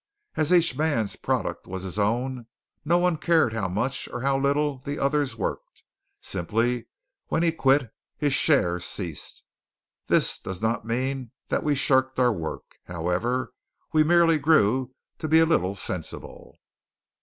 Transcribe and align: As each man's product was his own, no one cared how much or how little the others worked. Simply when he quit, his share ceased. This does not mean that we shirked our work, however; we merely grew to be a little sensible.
As 0.35 0.51
each 0.51 0.75
man's 0.75 1.15
product 1.15 1.67
was 1.67 1.83
his 1.83 1.99
own, 1.99 2.47
no 2.83 2.97
one 2.97 3.17
cared 3.17 3.53
how 3.53 3.67
much 3.67 4.09
or 4.11 4.21
how 4.21 4.35
little 4.35 4.79
the 4.79 4.97
others 4.97 5.35
worked. 5.37 5.83
Simply 6.19 6.87
when 7.27 7.43
he 7.43 7.51
quit, 7.51 7.93
his 8.17 8.33
share 8.33 8.79
ceased. 8.79 9.43
This 10.07 10.39
does 10.39 10.59
not 10.59 10.85
mean 10.87 11.29
that 11.49 11.63
we 11.63 11.75
shirked 11.75 12.17
our 12.17 12.33
work, 12.33 12.79
however; 12.85 13.53
we 13.93 14.03
merely 14.03 14.39
grew 14.39 14.91
to 15.19 15.27
be 15.27 15.37
a 15.37 15.45
little 15.45 15.75
sensible. 15.75 16.57